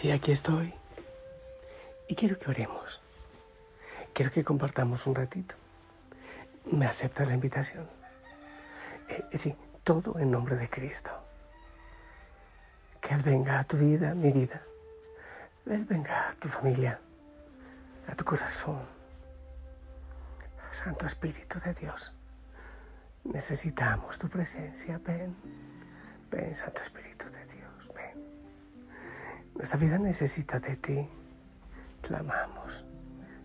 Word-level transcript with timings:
Sí, 0.00 0.10
aquí 0.10 0.32
estoy. 0.32 0.72
Y 2.08 2.14
quiero 2.14 2.38
que 2.38 2.48
oremos. 2.48 3.02
Quiero 4.14 4.32
que 4.32 4.42
compartamos 4.42 5.06
un 5.06 5.14
ratito. 5.14 5.54
¿Me 6.72 6.86
aceptas 6.86 7.28
la 7.28 7.34
invitación? 7.34 7.86
Eh, 9.10 9.24
eh, 9.30 9.36
sí, 9.36 9.54
todo 9.84 10.18
en 10.18 10.30
nombre 10.30 10.56
de 10.56 10.70
Cristo. 10.70 11.10
Que 12.98 13.12
Él 13.12 13.20
venga 13.20 13.58
a 13.58 13.64
tu 13.64 13.76
vida, 13.76 14.14
mi 14.14 14.32
vida. 14.32 14.62
Él 15.66 15.84
venga 15.84 16.30
a 16.30 16.32
tu 16.32 16.48
familia, 16.48 16.98
a 18.08 18.14
tu 18.14 18.24
corazón. 18.24 18.80
Santo 20.70 21.04
Espíritu 21.04 21.60
de 21.60 21.74
Dios, 21.74 22.14
necesitamos 23.24 24.18
tu 24.18 24.30
presencia. 24.30 24.98
Ven, 25.04 25.36
ven, 26.30 26.54
Santo 26.54 26.80
Espíritu 26.80 27.26
de 27.26 27.32
Dios. 27.32 27.39
Nuestra 29.60 29.78
vida 29.78 29.98
necesita 29.98 30.58
de 30.58 30.74
ti. 30.76 31.06
Clamamos 32.00 32.86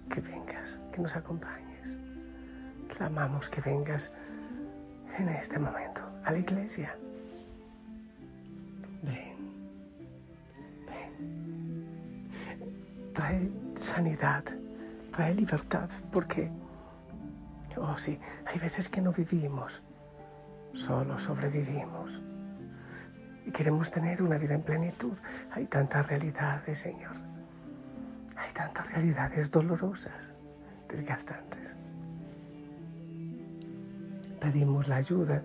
que 0.10 0.22
vengas, 0.22 0.80
que 0.94 1.02
nos 1.02 1.14
acompañes. 1.14 1.98
Clamamos 2.88 3.50
que 3.50 3.60
vengas 3.60 4.14
en 5.20 5.28
este 5.28 5.60
momento 5.60 6.02
a 6.24 6.32
la 6.32 6.38
iglesia. 6.38 6.96
Ven, 9.04 9.36
ven. 10.88 12.30
Trae 13.14 13.52
sanidad, 13.78 14.46
trae 15.12 15.34
libertad, 15.34 15.90
porque, 16.14 16.50
oh 17.76 17.98
sí, 17.98 18.18
hay 18.46 18.58
veces 18.58 18.88
que 18.88 19.02
no 19.02 19.12
vivimos, 19.12 19.84
solo 20.72 21.20
sobrevivimos. 21.20 22.22
Y 23.46 23.52
queremos 23.52 23.92
tener 23.92 24.22
una 24.22 24.38
vida 24.38 24.56
en 24.56 24.64
plenitud. 24.64 25.18
Hay 25.52 25.66
tantas 25.66 26.08
realidades, 26.08 26.80
Señor. 26.80 27.16
Hay 28.36 28.52
tantas 28.54 28.92
realidades 28.92 29.50
dolorosas, 29.50 30.34
desgastantes 30.90 31.78
pedimos 34.46 34.88
la 34.88 34.98
ayuda 34.98 35.42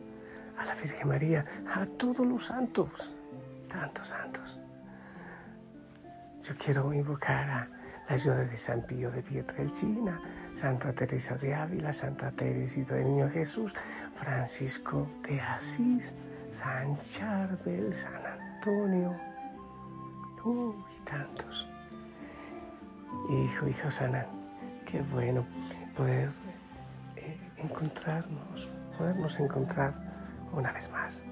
a 0.58 0.64
la 0.66 0.74
Virgen 0.74 1.08
María, 1.08 1.44
a 1.74 1.86
todos 1.86 2.26
los 2.26 2.44
santos, 2.44 3.16
tantos 3.66 4.08
santos. 4.08 4.60
Yo 6.42 6.54
quiero 6.62 6.92
invocar 6.92 7.48
a 7.48 7.68
la 8.06 8.14
ayuda 8.14 8.44
de 8.44 8.58
San 8.58 8.82
Pío 8.82 9.10
de 9.10 9.22
Pietrelcina, 9.22 10.20
Santa 10.52 10.92
Teresa 10.92 11.36
de 11.36 11.54
Ávila, 11.54 11.94
Santa 11.94 12.30
Teresita 12.30 12.94
del 12.94 13.06
Niño 13.06 13.30
Jesús, 13.30 13.72
Francisco 14.14 15.08
de 15.26 15.40
Asís, 15.40 16.12
San 16.52 17.00
Charbel, 17.00 17.94
San 17.94 18.26
Antonio, 18.26 19.16
uy, 20.44 20.74
tantos. 21.04 21.68
Hijo, 23.28 23.68
hijo 23.68 23.90
Sana, 23.90 24.26
qué 24.86 25.02
bueno 25.02 25.44
poder 25.96 26.30
eh, 27.16 27.38
encontrarnos, 27.56 28.70
podernos 28.96 29.38
encontrar 29.40 29.94
una 30.52 30.72
vez 30.72 30.90
más. 30.90 31.24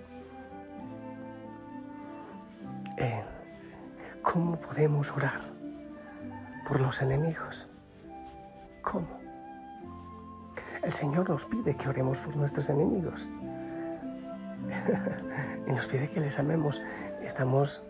¿Cómo 4.33 4.57
podemos 4.61 5.11
orar 5.13 5.41
por 6.69 6.83
los 6.83 7.01
enemigos? 7.01 7.67
¿Cómo? 8.83 9.09
El 10.83 10.93
Señor 10.93 11.31
nos 11.31 11.47
pide 11.47 11.75
que 11.75 11.89
oremos 11.89 12.21
por 12.21 12.37
nuestros 12.37 12.69
enemigos. 12.69 13.27
y 15.67 15.73
nos 15.73 15.87
pide 15.87 16.09
que 16.09 16.21
les 16.21 16.39
amemos. 16.39 16.83
Estamos 17.23 17.83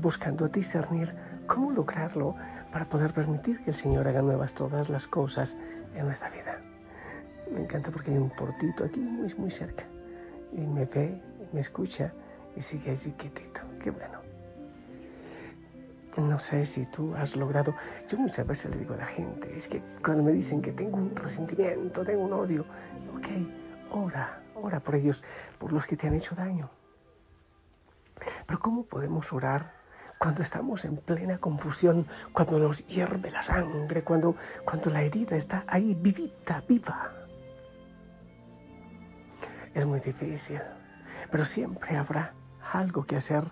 buscando 0.00 0.48
discernir 0.48 1.14
cómo 1.46 1.70
lograrlo 1.72 2.34
para 2.72 2.88
poder 2.88 3.12
permitir 3.12 3.62
que 3.64 3.70
el 3.70 3.76
Señor 3.76 4.06
haga 4.08 4.22
nuevas 4.22 4.54
todas 4.54 4.90
las 4.90 5.06
cosas 5.06 5.56
en 5.94 6.06
nuestra 6.06 6.30
vida. 6.30 6.60
Me 7.52 7.62
encanta 7.62 7.90
porque 7.90 8.10
hay 8.10 8.18
un 8.18 8.30
portito 8.30 8.84
aquí 8.84 9.00
muy, 9.00 9.32
muy 9.34 9.50
cerca. 9.50 9.84
Y 10.52 10.66
me 10.66 10.84
ve, 10.84 11.20
me 11.52 11.60
escucha 11.60 12.12
y 12.56 12.60
sigue 12.62 12.90
allí 12.90 13.12
quietito. 13.12 13.60
Qué 13.82 13.90
bueno. 13.90 14.18
No 16.16 16.40
sé 16.40 16.66
si 16.66 16.84
tú 16.84 17.14
has 17.14 17.36
logrado. 17.36 17.74
Yo 18.08 18.18
muchas 18.18 18.44
veces 18.46 18.72
le 18.72 18.78
digo 18.78 18.94
a 18.94 18.96
la 18.96 19.06
gente, 19.06 19.56
es 19.56 19.68
que 19.68 19.80
cuando 20.02 20.24
me 20.24 20.32
dicen 20.32 20.60
que 20.60 20.72
tengo 20.72 20.96
un 20.96 21.14
resentimiento, 21.14 22.04
tengo 22.04 22.24
un 22.24 22.32
odio, 22.32 22.64
ok, 23.14 23.26
ora, 23.92 24.42
ora 24.58 24.80
por 24.80 24.94
ellos, 24.94 25.24
por 25.58 25.72
los 25.72 25.86
que 25.86 25.96
te 25.96 26.06
han 26.06 26.14
hecho 26.14 26.34
daño. 26.34 26.70
Pero 28.46 28.58
¿cómo 28.58 28.84
podemos 28.84 29.32
orar 29.32 29.74
cuando 30.18 30.42
estamos 30.42 30.84
en 30.84 30.96
plena 30.96 31.38
confusión, 31.38 32.06
cuando 32.32 32.58
nos 32.58 32.84
hierve 32.86 33.30
la 33.30 33.42
sangre, 33.42 34.02
cuando, 34.02 34.34
cuando 34.64 34.90
la 34.90 35.02
herida 35.02 35.36
está 35.36 35.64
ahí 35.68 35.94
vivita, 35.94 36.62
viva? 36.68 37.18
es 39.78 39.86
muy 39.86 40.00
difícil, 40.00 40.60
pero 41.30 41.44
siempre 41.44 41.96
habrá 41.96 42.34
algo 42.72 43.04
que 43.04 43.16
hacer 43.16 43.44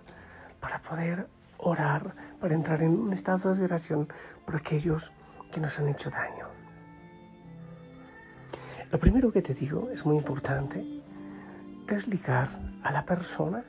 para 0.59 0.81
poder 0.81 1.27
orar, 1.57 2.13
para 2.39 2.53
entrar 2.53 2.81
en 2.81 2.99
un 2.99 3.13
estado 3.13 3.55
de 3.55 3.63
oración 3.63 4.07
por 4.45 4.55
aquellos 4.55 5.11
que 5.51 5.61
nos 5.61 5.79
han 5.79 5.87
hecho 5.87 6.09
daño. 6.09 6.47
Lo 8.91 8.99
primero 8.99 9.31
que 9.31 9.41
te 9.41 9.53
digo 9.53 9.89
es 9.89 10.05
muy 10.05 10.17
importante, 10.17 10.96
desligar 11.87 12.49
a 12.83 12.91
la 12.91 13.05
persona 13.05 13.63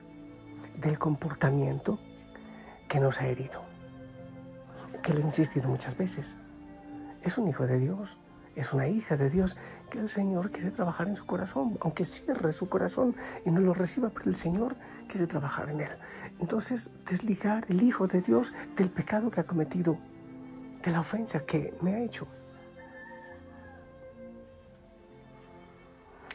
del 0.76 0.98
comportamiento 0.98 1.98
que 2.88 3.00
nos 3.00 3.20
ha 3.20 3.28
herido, 3.28 3.62
que 5.02 5.14
lo 5.14 5.20
he 5.20 5.22
insistido 5.22 5.68
muchas 5.68 5.96
veces. 5.96 6.36
Es 7.22 7.38
un 7.38 7.48
hijo 7.48 7.66
de 7.66 7.78
Dios, 7.78 8.18
es 8.56 8.72
una 8.72 8.88
hija 8.88 9.16
de 9.16 9.30
Dios 9.30 9.56
que 9.88 10.00
el 10.00 10.08
Señor 10.08 10.50
quiere 10.50 10.72
trabajar 10.72 11.08
en 11.08 11.16
su 11.16 11.26
corazón, 11.26 11.78
aunque 11.80 12.04
cierre 12.04 12.52
su 12.52 12.68
corazón 12.68 13.14
y 13.44 13.50
no 13.50 13.60
lo 13.60 13.72
reciba, 13.72 14.10
pero 14.10 14.26
el 14.26 14.34
Señor 14.34 14.76
quiere 15.06 15.26
trabajar 15.26 15.70
en 15.70 15.80
él. 15.80 15.90
Entonces, 16.40 16.90
desligar 17.08 17.66
el 17.68 17.82
Hijo 17.82 18.08
de 18.08 18.20
Dios 18.20 18.52
del 18.76 18.90
pecado 18.90 19.30
que 19.30 19.40
ha 19.40 19.46
cometido, 19.46 19.98
de 20.82 20.90
la 20.90 21.00
ofensa 21.00 21.44
que 21.44 21.74
me 21.82 21.94
ha 21.94 22.00
hecho. 22.00 22.26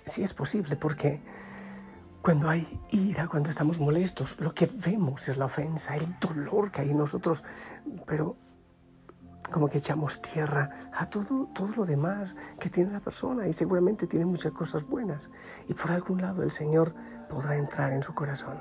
Sí 0.06 0.24
es 0.24 0.34
posible 0.34 0.76
porque 0.76 1.22
cuando 2.24 2.50
hay 2.50 2.66
ira, 2.90 3.28
cuando 3.28 3.50
estamos 3.50 3.80
molestos, 3.80 4.40
lo 4.40 4.54
que 4.54 4.66
vemos 4.66 5.28
es 5.28 5.36
la 5.36 5.46
ofensa, 5.46 5.98
el 5.98 6.18
dolor 6.22 6.72
que 6.72 6.80
hay 6.80 6.92
en 6.92 6.98
nosotros, 6.98 7.44
pero 8.08 8.38
como 9.52 9.68
que 9.68 9.80
echamos 9.80 10.22
tierra 10.22 10.70
a 10.94 11.10
todo, 11.10 11.50
todo 11.54 11.68
lo 11.76 11.86
demás 11.86 12.38
que 12.60 12.70
tiene 12.70 12.94
la 12.94 13.02
persona 13.02 13.46
y 13.50 13.52
seguramente 13.52 14.08
tiene 14.08 14.26
muchas 14.26 14.54
cosas 14.54 14.88
buenas 14.88 15.30
y 15.68 15.74
por 15.74 15.92
algún 15.92 16.22
lado 16.22 16.44
el 16.44 16.52
Señor 16.52 16.96
podrá 17.28 17.58
entrar 17.58 17.92
en 17.92 18.02
su 18.02 18.16
corazón. 18.16 18.58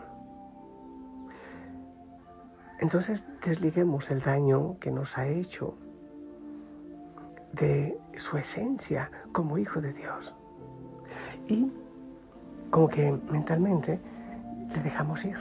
Entonces 2.81 3.29
desliguemos 3.47 4.11
el 4.11 4.23
daño 4.23 4.77
que 4.81 4.91
nos 4.91 5.17
ha 5.17 5.29
hecho 5.29 5.79
de 7.53 7.97
su 8.17 8.39
esencia 8.39 9.09
como 9.31 9.57
hijo 9.57 9.81
de 9.81 9.93
Dios 9.93 10.35
y 11.47 11.73
como 12.73 12.89
que 12.89 13.13
mentalmente 13.31 14.01
le 14.75 14.83
dejamos 14.83 15.25
ir. 15.27 15.37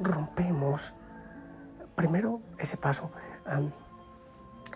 Rompemos 0.00 0.92
primero 1.96 2.42
ese 2.58 2.76
paso 2.76 3.10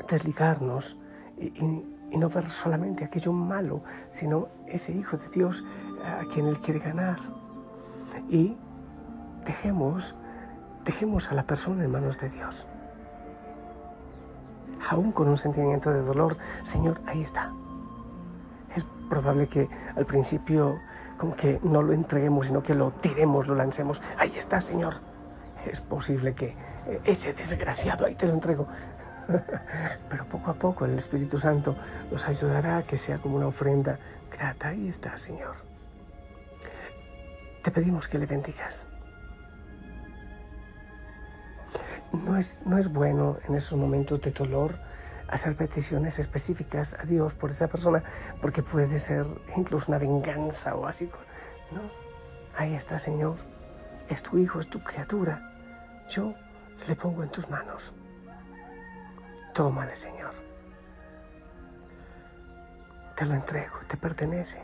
desligarnos 0.09 0.99
y, 1.39 2.19
no 2.19 2.29
ver 2.29 2.49
solamente 2.49 3.05
aquello 3.05 3.33
malo, 3.33 3.83
sino 4.11 4.49
ese 4.67 4.93
Hijo 4.93 5.19
de 5.19 5.29
Dios 5.29 5.63
a 6.05 6.25
quien 6.33 6.47
Él 6.47 6.59
quiere 6.59 6.81
ganar. 6.81 7.19
Y 8.31 8.57
dejemos, 9.45 10.15
dejemos 10.85 11.31
a 11.31 11.35
la 11.35 11.43
persona 11.43 11.85
en 11.85 11.91
manos 11.91 12.19
de 12.19 12.31
Dios. 12.31 12.67
Aún 14.89 15.13
con 15.13 15.29
un 15.29 15.37
sentimiento 15.37 15.91
de 15.91 16.01
dolor, 16.01 16.39
Señor, 16.63 17.01
ahí 17.07 17.23
está. 17.23 17.53
Probable 19.13 19.47
que 19.47 19.69
al 19.95 20.07
principio 20.07 20.81
como 21.19 21.37
que 21.37 21.61
no 21.63 21.83
lo 21.83 21.93
entreguemos, 21.93 22.47
sino 22.47 22.63
que 22.63 22.75
lo 22.75 22.93
tiremos, 22.93 23.47
lo 23.47 23.55
lancemos. 23.55 24.01
Ahí 24.17 24.33
está, 24.39 24.63
Señor. 24.63 24.95
Es 25.71 25.83
posible 25.83 26.35
que 26.35 26.57
ese 27.05 27.35
desgraciado, 27.35 28.07
ahí 28.07 28.15
te 28.15 28.27
lo 28.27 28.33
entrego. 28.33 28.67
Pero 30.09 30.25
poco 30.25 30.51
a 30.51 30.55
poco 30.55 30.87
el 30.87 30.97
Espíritu 30.97 31.37
Santo 31.37 31.77
nos 32.11 32.27
ayudará 32.27 32.79
a 32.79 32.83
que 32.85 32.97
sea 32.97 33.19
como 33.19 33.37
una 33.37 33.49
ofrenda 33.49 33.99
grata. 34.35 34.69
Ahí 34.69 34.89
está, 34.89 35.19
Señor. 35.19 35.57
Te 37.63 37.71
pedimos 37.71 38.09
que 38.09 38.19
le 38.19 38.25
bendigas. 38.25 38.87
No 42.15 42.39
es, 42.39 42.63
no 42.65 42.79
es 42.79 42.91
bueno 42.91 43.37
en 43.47 43.57
esos 43.57 43.79
momentos 43.79 44.23
de 44.23 44.31
dolor 44.31 44.79
hacer 45.33 45.57
peticiones 45.57 46.19
específicas 46.19 46.95
a 47.01 47.05
Dios 47.05 47.33
por 47.33 47.51
esa 47.51 47.67
persona, 47.67 48.03
porque 48.43 48.63
puede 48.63 48.99
ser 48.99 49.27
incluso 49.57 49.91
una 49.91 49.99
venganza 49.99 50.75
o 50.77 50.87
así. 50.87 51.11
No, 51.71 51.81
ahí 52.57 52.75
está, 52.75 52.99
Señor. 52.99 53.37
es 54.09 54.23
tu 54.23 54.37
hijo, 54.37 54.61
es 54.61 54.69
tu 54.69 54.83
criatura. 54.83 55.41
Yo 56.09 56.35
le 56.87 56.95
pongo 56.95 57.23
en 57.23 57.31
tus 57.31 57.49
manos. 57.49 57.95
Tómale, 59.55 59.97
Señor. 59.97 60.35
Te 63.17 63.25
lo 63.25 63.35
entrego, 63.35 63.79
te 63.89 63.97
pertenece. 63.97 64.61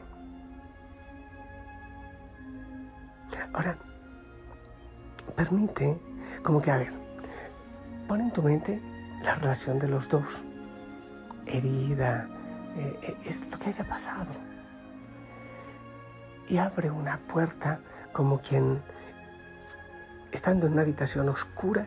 Ahora, 3.54 3.78
permite, 5.34 5.98
como 6.42 6.60
que, 6.60 6.70
a 6.70 6.76
ver, 6.76 6.92
pon 8.06 8.20
en 8.20 8.30
tu 8.32 8.42
mente 8.42 8.82
la 9.22 9.34
relación 9.34 9.78
de 9.78 9.88
los 9.88 10.08
dos. 10.08 10.44
Herida, 11.48 12.28
eh, 12.76 12.98
eh, 13.02 13.16
es 13.24 13.44
lo 13.50 13.58
que 13.58 13.68
haya 13.68 13.84
pasado. 13.84 14.30
Y 16.48 16.58
abre 16.58 16.90
una 16.90 17.18
puerta 17.18 17.80
como 18.12 18.40
quien, 18.40 18.82
estando 20.32 20.66
en 20.66 20.72
una 20.72 20.82
habitación 20.82 21.28
oscura, 21.28 21.86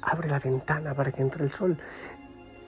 abre 0.00 0.28
la 0.28 0.38
ventana 0.38 0.94
para 0.94 1.12
que 1.12 1.22
entre 1.22 1.44
el 1.44 1.50
sol. 1.50 1.78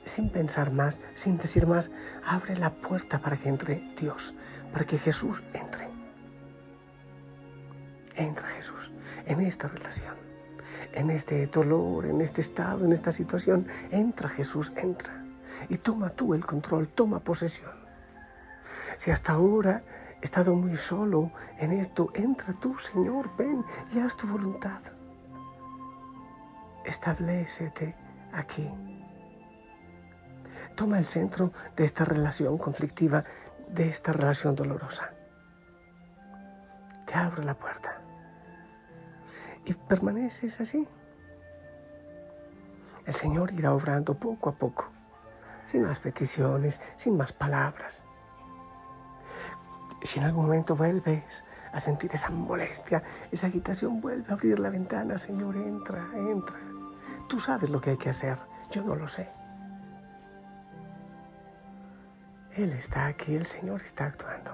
Sin 0.05 0.29
pensar 0.29 0.71
más, 0.71 0.99
sin 1.13 1.37
decir 1.37 1.67
más, 1.67 1.91
abre 2.25 2.57
la 2.57 2.71
puerta 2.71 3.19
para 3.19 3.37
que 3.37 3.49
entre 3.49 3.93
Dios, 3.99 4.33
para 4.71 4.85
que 4.85 4.97
Jesús 4.97 5.41
entre. 5.53 5.89
Entra 8.15 8.47
Jesús 8.47 8.91
en 9.25 9.41
esta 9.41 9.67
relación, 9.67 10.15
en 10.93 11.09
este 11.11 11.45
dolor, 11.47 12.05
en 12.05 12.21
este 12.21 12.41
estado, 12.41 12.85
en 12.85 12.93
esta 12.93 13.11
situación. 13.11 13.67
Entra 13.91 14.27
Jesús, 14.29 14.71
entra. 14.75 15.20
Y 15.69 15.77
toma 15.77 16.09
tú 16.09 16.33
el 16.33 16.45
control, 16.45 16.87
toma 16.87 17.19
posesión. 17.19 17.71
Si 18.97 19.11
hasta 19.11 19.33
ahora 19.33 19.83
he 20.21 20.25
estado 20.25 20.55
muy 20.55 20.77
solo 20.77 21.31
en 21.57 21.71
esto, 21.71 22.11
entra 22.13 22.53
tú, 22.53 22.77
Señor, 22.77 23.35
ven 23.37 23.63
y 23.93 23.99
haz 23.99 24.15
tu 24.15 24.27
voluntad. 24.27 24.79
Establecete 26.85 27.95
aquí. 28.33 28.69
Toma 30.75 30.97
el 30.97 31.05
centro 31.05 31.51
de 31.75 31.85
esta 31.85 32.05
relación 32.05 32.57
conflictiva, 32.57 33.23
de 33.67 33.89
esta 33.89 34.13
relación 34.13 34.55
dolorosa. 34.55 35.11
Te 37.05 37.13
abro 37.15 37.43
la 37.43 37.55
puerta. 37.55 38.01
Y 39.65 39.73
permaneces 39.73 40.59
así. 40.59 40.87
El 43.05 43.13
Señor 43.13 43.51
irá 43.53 43.73
obrando 43.73 44.13
poco 44.15 44.49
a 44.49 44.53
poco, 44.53 44.89
sin 45.71 45.83
más 45.83 46.01
peticiones, 46.01 46.81
sin 46.97 47.15
más 47.15 47.31
palabras. 47.31 48.03
Si 50.01 50.19
en 50.19 50.25
algún 50.25 50.45
momento 50.45 50.75
vuelves 50.75 51.45
a 51.71 51.79
sentir 51.79 52.11
esa 52.13 52.29
molestia, 52.29 53.01
esa 53.31 53.47
agitación, 53.47 54.01
vuelve 54.01 54.29
a 54.29 54.33
abrir 54.33 54.59
la 54.59 54.69
ventana, 54.69 55.17
Señor, 55.17 55.55
entra, 55.55 56.09
entra. 56.13 56.57
Tú 57.29 57.39
sabes 57.39 57.69
lo 57.69 57.79
que 57.79 57.91
hay 57.91 57.97
que 57.97 58.09
hacer, 58.09 58.37
yo 58.69 58.83
no 58.83 58.95
lo 58.95 59.07
sé. 59.07 59.29
Él 62.57 62.73
está 62.73 63.05
aquí, 63.05 63.33
el 63.35 63.45
Señor 63.45 63.81
está 63.81 64.07
actuando. 64.07 64.51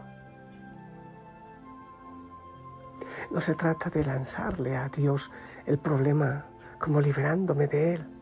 No 3.31 3.41
se 3.41 3.55
trata 3.55 3.89
de 3.89 4.05
lanzarle 4.05 4.77
a 4.77 4.87
Dios 4.89 5.31
el 5.65 5.79
problema 5.79 6.45
como 6.77 7.01
liberándome 7.01 7.65
de 7.65 7.95
Él. 7.95 8.16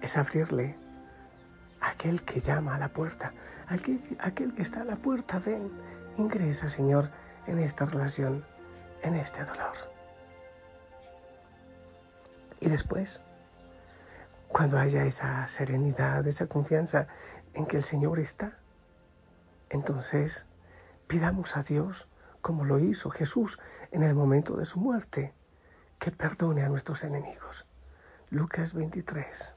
Es 0.00 0.16
abrirle 0.16 0.76
a 1.80 1.90
aquel 1.90 2.22
que 2.22 2.40
llama 2.40 2.76
a 2.76 2.78
la 2.78 2.88
puerta, 2.88 3.32
aquel, 3.68 4.00
aquel 4.20 4.54
que 4.54 4.62
está 4.62 4.82
a 4.82 4.84
la 4.84 4.96
puerta, 4.96 5.38
ven, 5.38 5.70
ingresa 6.16 6.68
Señor 6.68 7.10
en 7.46 7.58
esta 7.58 7.84
relación, 7.84 8.44
en 9.02 9.14
este 9.14 9.44
dolor. 9.44 9.76
Y 12.60 12.68
después, 12.68 13.22
cuando 14.48 14.78
haya 14.78 15.04
esa 15.04 15.46
serenidad, 15.46 16.26
esa 16.26 16.46
confianza 16.46 17.06
en 17.54 17.66
que 17.66 17.76
el 17.76 17.84
Señor 17.84 18.18
está, 18.18 18.58
entonces 19.68 20.46
Pidamos 21.06 21.56
a 21.56 21.62
Dios, 21.62 22.08
como 22.40 22.64
lo 22.64 22.80
hizo 22.80 23.10
Jesús 23.10 23.60
en 23.92 24.02
el 24.02 24.14
momento 24.14 24.56
de 24.56 24.64
su 24.64 24.80
muerte, 24.80 25.32
que 26.00 26.10
perdone 26.10 26.64
a 26.64 26.68
nuestros 26.68 27.04
enemigos. 27.04 27.64
Lucas 28.28 28.74
23, 28.74 29.54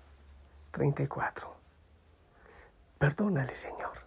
34. 0.71 1.55
Perdónale, 2.97 3.55
Señor. 3.55 4.05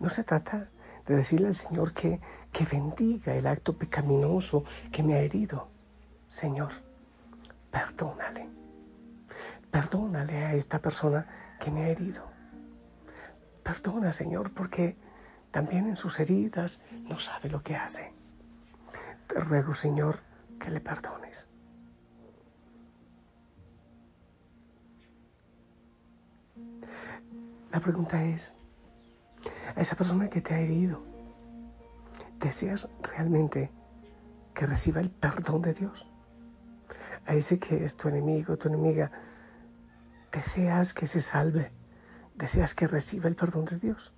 No 0.00 0.10
se 0.10 0.24
trata 0.24 0.68
de 1.06 1.16
decirle 1.16 1.48
al 1.48 1.54
Señor 1.54 1.92
que, 1.92 2.20
que 2.52 2.64
bendiga 2.64 3.34
el 3.34 3.46
acto 3.46 3.76
pecaminoso 3.76 4.64
que 4.92 5.02
me 5.02 5.14
ha 5.14 5.18
herido. 5.18 5.68
Señor, 6.26 6.72
perdónale. 7.70 8.48
Perdónale 9.70 10.44
a 10.44 10.54
esta 10.54 10.80
persona 10.80 11.26
que 11.60 11.70
me 11.70 11.84
ha 11.84 11.88
herido. 11.88 12.24
Perdona, 13.62 14.12
Señor, 14.12 14.52
porque 14.52 14.96
también 15.50 15.86
en 15.86 15.96
sus 15.96 16.20
heridas 16.20 16.80
no 17.04 17.18
sabe 17.18 17.48
lo 17.48 17.62
que 17.62 17.76
hace. 17.76 18.12
Te 19.26 19.40
ruego, 19.40 19.74
Señor, 19.74 20.20
que 20.58 20.70
le 20.70 20.80
perdones. 20.80 21.48
La 27.76 27.82
pregunta 27.82 28.24
es, 28.24 28.54
a 29.76 29.82
esa 29.82 29.96
persona 29.96 30.30
que 30.30 30.40
te 30.40 30.54
ha 30.54 30.60
herido, 30.60 31.02
¿deseas 32.38 32.88
realmente 33.02 33.70
que 34.54 34.64
reciba 34.64 35.02
el 35.02 35.10
perdón 35.10 35.60
de 35.60 35.74
Dios? 35.74 36.08
A 37.26 37.34
ese 37.34 37.58
que 37.58 37.84
es 37.84 37.94
tu 37.94 38.08
enemigo, 38.08 38.56
tu 38.56 38.68
enemiga, 38.68 39.10
¿deseas 40.32 40.94
que 40.94 41.06
se 41.06 41.20
salve? 41.20 41.70
deseas 42.34 42.72
que 42.74 42.86
reciba 42.86 43.28
el 43.28 43.36
perdón 43.36 43.66
de 43.66 43.78
Dios. 43.78 44.10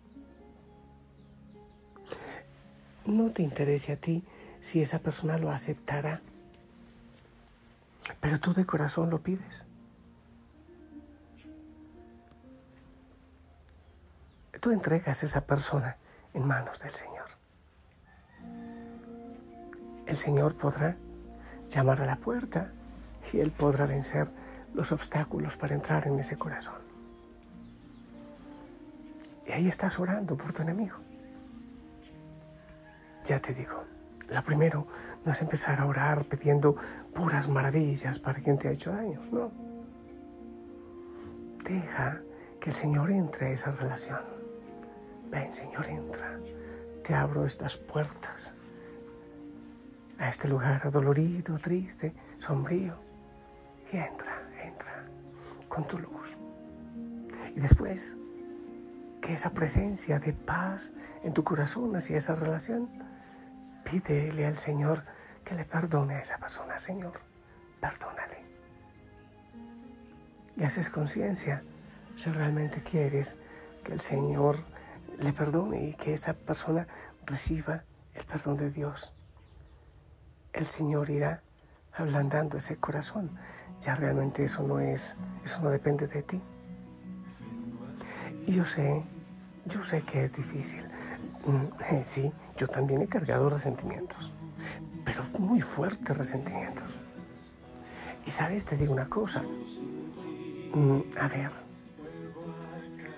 No 3.07 3.33
te 3.33 3.43
interese 3.43 3.91
a 3.91 3.97
ti 3.97 4.23
si 4.61 4.83
esa 4.83 5.01
persona 5.01 5.37
lo 5.37 5.51
aceptará, 5.51 6.21
pero 8.21 8.39
tú 8.39 8.53
de 8.55 8.65
corazón 8.65 9.11
lo 9.11 9.21
pides. 9.21 9.68
Tú 14.61 14.73
entregas 14.73 15.23
a 15.23 15.27
esa 15.27 15.43
persona 15.43 15.97
en 16.35 16.45
manos 16.45 16.81
del 16.81 16.91
Señor. 16.91 17.27
El 20.07 20.17
Señor 20.17 20.57
podrá 20.57 20.97
llamar 21.69 22.01
a 22.01 22.07
la 22.07 22.17
puerta 22.17 22.73
y 23.33 23.41
Él 23.41 23.53
podrá 23.53 23.87
vencer 23.87 24.31
los 24.75 24.91
obstáculos 24.91 25.57
para 25.57 25.75
entrar 25.75 26.07
en 26.07 26.19
ese 26.19 26.37
corazón. 26.37 26.81
Y 29.47 29.53
ahí 29.53 29.69
estás 29.69 29.99
orando 29.99 30.37
por 30.37 30.53
tu 30.53 30.63
enemigo. 30.63 30.97
Ya 33.25 33.41
te 33.41 33.55
digo, 33.55 33.85
lo 34.29 34.43
primero 34.43 34.87
no 35.25 35.33
es 35.33 35.43
empezar 35.43 35.81
a 35.81 35.87
orar 35.87 36.25
pidiendo 36.25 36.75
puras 37.15 37.49
maravillas 37.49 38.19
para 38.19 38.41
quien 38.41 38.59
te 38.59 38.69
ha 38.69 38.73
hecho 38.73 38.93
daño, 38.93 39.21
no. 39.31 39.53
Deja 41.65 42.21
que 42.61 42.71
el 42.71 42.75
Señor 42.75 43.11
entre 43.11 43.49
a 43.49 43.51
esa 43.51 43.71
relación. 43.71 44.38
Ven, 45.31 45.53
Señor, 45.53 45.87
entra. 45.89 46.39
Te 47.05 47.15
abro 47.15 47.45
estas 47.45 47.77
puertas 47.77 48.55
a 50.19 50.29
este 50.29 50.49
lugar 50.49 50.81
adolorido, 50.85 51.59
triste, 51.59 52.13
sombrío. 52.39 52.95
Y 53.93 53.97
entra, 53.97 54.43
entra 54.63 55.05
con 55.69 55.87
tu 55.87 55.99
luz. 55.99 56.37
Y 57.55 57.61
después 57.61 58.17
que 59.21 59.35
esa 59.35 59.51
presencia 59.51 60.19
de 60.19 60.33
paz 60.33 60.93
en 61.23 61.33
tu 61.33 61.45
corazón 61.45 61.97
hacia 61.97 62.17
esa 62.17 62.35
relación, 62.35 62.89
pídele 63.85 64.47
al 64.47 64.57
Señor 64.57 65.05
que 65.45 65.55
le 65.55 65.65
perdone 65.65 66.15
a 66.15 66.21
esa 66.21 66.39
persona, 66.39 66.79
Señor, 66.79 67.21
perdónale. 67.81 68.39
Y 70.57 70.65
haces 70.65 70.89
conciencia 70.89 71.63
si 72.17 72.31
realmente 72.31 72.81
quieres 72.81 73.39
que 73.85 73.93
el 73.93 74.01
Señor 74.01 74.57
le 75.19 75.33
perdone 75.33 75.89
y 75.89 75.95
que 75.95 76.13
esa 76.13 76.33
persona 76.35 76.87
reciba 77.27 77.83
el 78.15 78.25
perdón 78.25 78.57
de 78.57 78.71
Dios. 78.71 79.13
El 80.53 80.67
Señor 80.67 81.11
irá 81.11 81.43
ablandando 81.93 82.59
ese 82.59 82.77
corazón. 82.77 83.31
Ya 83.81 83.95
realmente 83.95 84.45
eso 84.45 84.63
no 84.63 84.81
es, 84.81 85.17
eso 85.45 85.61
no 85.61 85.71
depende 85.71 86.07
de 86.07 86.23
ti. 86.23 86.41
Y 88.47 88.55
yo 88.55 88.65
sé, 88.65 89.03
yo 89.67 89.85
sé 89.85 90.03
que 90.03 90.23
es 90.23 90.33
difícil. 90.33 90.85
Mm, 91.47 92.03
sí, 92.03 92.33
yo 92.57 92.67
también 92.67 93.03
he 93.03 93.07
cargado 93.07 93.51
resentimientos, 93.51 94.33
pero 95.05 95.23
muy 95.39 95.61
fuertes 95.61 96.17
resentimientos. 96.17 96.99
Y 98.27 98.31
sabes, 98.31 98.65
te 98.65 98.77
digo 98.77 98.93
una 98.93 99.09
cosa. 99.09 99.43
Mm, 100.73 101.01
a 101.21 101.29
ver, 101.29 101.51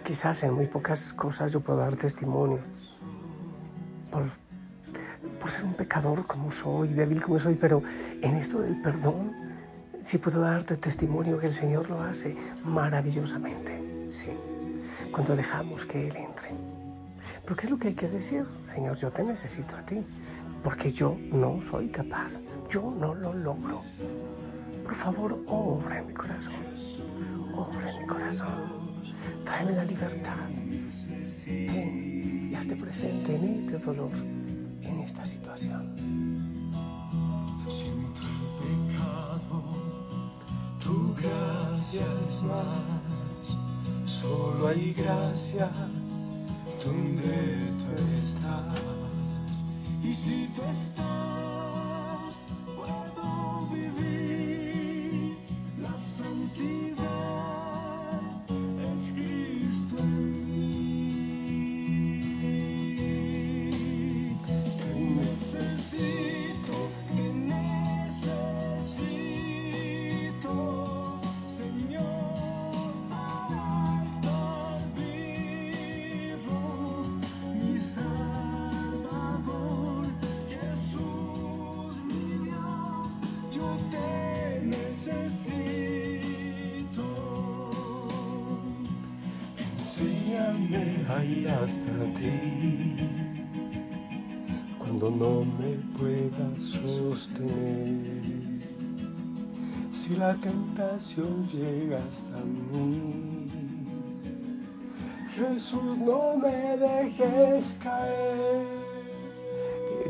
quizás 0.04 0.42
en 0.42 0.54
muy 0.54 0.66
pocas 0.66 1.12
cosas 1.12 1.52
yo 1.52 1.60
puedo 1.60 1.80
dar 1.80 1.96
testimonio 1.96 2.58
por 4.10 4.24
por 5.40 5.50
ser 5.50 5.64
un 5.64 5.72
pecador 5.72 6.26
como 6.26 6.52
soy, 6.52 6.88
débil 6.88 7.22
como 7.22 7.38
soy, 7.38 7.54
pero 7.54 7.82
en 8.20 8.36
esto 8.36 8.60
del 8.60 8.80
perdón, 8.80 9.32
sí 10.04 10.18
puedo 10.18 10.42
darte 10.42 10.76
testimonio 10.76 11.38
que 11.38 11.46
el 11.46 11.54
Señor 11.54 11.88
lo 11.88 12.02
hace 12.02 12.36
maravillosamente, 12.64 14.08
sí, 14.10 14.28
cuando 15.10 15.34
dejamos 15.34 15.86
que 15.86 16.08
Él 16.08 16.16
entre. 16.16 16.50
Pero 17.42 17.56
¿qué 17.56 17.66
es 17.66 17.70
lo 17.70 17.78
que 17.78 17.88
hay 17.88 17.94
que 17.94 18.08
decir? 18.08 18.44
Señor, 18.64 18.96
yo 18.96 19.10
te 19.10 19.24
necesito 19.24 19.76
a 19.76 19.82
ti, 19.82 20.04
porque 20.62 20.92
yo 20.92 21.16
no 21.32 21.60
soy 21.62 21.88
capaz, 21.88 22.40
yo 22.68 22.94
no 22.98 23.14
lo 23.14 23.32
logro. 23.32 23.80
Por 24.84 24.94
favor, 24.94 25.38
obra 25.46 26.00
en 26.00 26.08
mi 26.08 26.12
corazón, 26.12 26.54
obra 27.54 27.90
en 27.90 27.98
mi 27.98 28.06
corazón, 28.06 28.79
tráeme 29.50 29.72
la 29.72 29.84
libertad. 29.84 30.48
Ven 31.46 32.50
y 32.52 32.54
hazte 32.54 32.76
presente 32.76 33.34
en 33.34 33.58
este 33.58 33.78
dolor, 33.78 34.12
en 34.82 35.00
esta 35.00 35.26
situación. 35.26 35.82
Siento 37.68 38.20
el 38.30 38.38
pecado, 38.60 39.58
tu 40.80 41.14
gracia 41.14 42.06
es 42.30 42.42
más, 42.44 43.56
solo 44.04 44.68
hay 44.68 44.94
gracia 44.94 45.68
donde 46.84 47.72
tú 47.80 47.92
estás. 48.14 49.64
Y 50.04 50.14
si 50.14 50.48
tú 50.54 50.62
estás, 50.70 51.39
necesito. 85.30 87.06
Enséñame 89.76 90.84
a 91.08 91.62
hasta 91.62 91.98
ti 92.18 92.36
cuando 94.78 95.10
no 95.10 95.44
me 95.44 95.72
pueda 95.96 96.46
sostener. 96.58 98.22
Si 99.92 100.16
la 100.16 100.34
tentación 100.34 101.46
llega 101.46 102.00
hasta 102.10 102.38
mí, 102.38 103.46
Jesús, 105.36 105.98
no 105.98 106.36
me 106.36 106.76
dejes 106.76 107.78
caer. 107.80 108.66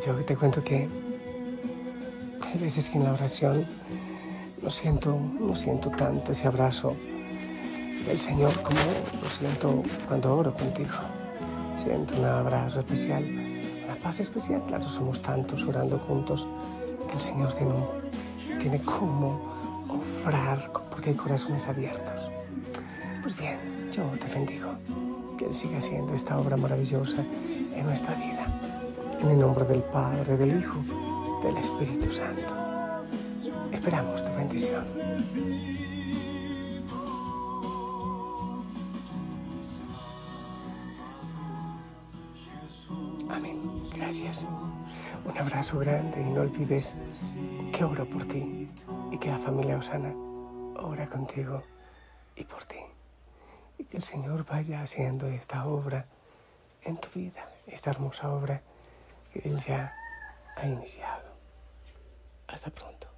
Yo 0.06 0.14
te 0.24 0.34
cuento 0.34 0.64
que 0.64 0.88
hay 2.42 2.58
veces 2.58 2.88
que 2.88 2.96
en 2.96 3.04
la 3.04 3.12
oración 3.12 3.66
no 4.62 4.70
siento, 4.70 5.18
no 5.40 5.54
siento 5.54 5.90
tanto 5.90 6.32
ese 6.32 6.46
abrazo 6.46 6.96
del 8.06 8.18
Señor 8.18 8.52
como 8.62 8.80
lo 9.22 9.30
siento 9.30 9.82
cuando 10.06 10.36
oro 10.36 10.52
contigo. 10.52 10.90
Siento 11.76 12.16
un 12.16 12.24
abrazo 12.24 12.80
especial, 12.80 13.24
una 13.84 13.94
paz 14.02 14.20
especial. 14.20 14.62
Claro, 14.66 14.88
somos 14.88 15.22
tantos 15.22 15.64
orando 15.64 15.98
juntos 15.98 16.46
que 17.08 17.14
el 17.14 17.20
Señor 17.20 17.54
tiene, 17.54 17.72
tiene 18.58 18.80
como 18.82 19.40
ofrar 19.88 20.70
porque 20.90 21.10
hay 21.10 21.16
corazones 21.16 21.68
abiertos. 21.68 22.30
Pues 23.22 23.36
bien, 23.36 23.58
yo 23.92 24.04
te 24.18 24.32
bendigo. 24.32 24.74
Que 25.38 25.46
Él 25.46 25.54
siga 25.54 25.78
haciendo 25.78 26.14
esta 26.14 26.38
obra 26.38 26.56
maravillosa 26.56 27.24
en 27.74 27.86
nuestra 27.86 28.14
vida. 28.14 28.46
En 29.22 29.30
el 29.30 29.38
nombre 29.38 29.64
del 29.64 29.82
Padre, 29.82 30.36
del 30.36 30.60
Hijo, 30.60 30.78
del 31.42 31.56
Espíritu 31.56 32.10
Santo. 32.10 32.69
Esperamos 33.72 34.24
tu 34.24 34.32
bendición. 34.32 34.84
Amén. 43.30 43.78
Gracias. 43.94 44.46
Un 45.24 45.38
abrazo 45.38 45.78
grande 45.78 46.20
y 46.20 46.30
no 46.30 46.40
olvides 46.42 46.96
que 47.72 47.84
oro 47.84 48.04
por 48.06 48.26
ti 48.26 48.68
y 49.10 49.18
que 49.18 49.28
la 49.28 49.38
familia 49.38 49.76
Osana 49.76 50.12
ora 50.76 51.06
contigo 51.06 51.62
y 52.36 52.44
por 52.44 52.64
ti. 52.64 52.78
Y 53.78 53.84
que 53.84 53.98
el 53.98 54.02
Señor 54.02 54.44
vaya 54.44 54.82
haciendo 54.82 55.26
esta 55.26 55.66
obra 55.66 56.06
en 56.82 56.96
tu 56.96 57.08
vida, 57.14 57.48
esta 57.66 57.90
hermosa 57.90 58.30
obra 58.30 58.62
que 59.32 59.48
Él 59.48 59.58
ya 59.60 59.94
ha 60.56 60.66
iniciado. 60.66 61.30
Hasta 62.48 62.70
pronto. 62.70 63.09